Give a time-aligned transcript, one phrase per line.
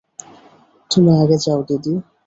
[0.91, 1.93] তুমি আগে যাও দিদি।